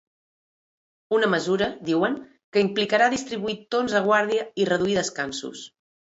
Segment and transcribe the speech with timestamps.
[1.17, 2.15] Una mesura, diuen,
[2.55, 5.63] que implicarà distribuir torns de guàrdia i reduir descansos.